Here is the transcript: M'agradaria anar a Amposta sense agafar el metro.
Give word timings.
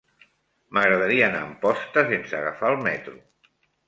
M'agradaria 0.77 1.23
anar 1.27 1.41
a 1.41 1.49
Amposta 1.49 2.05
sense 2.13 2.39
agafar 2.39 2.71
el 2.73 2.81
metro. 2.89 3.15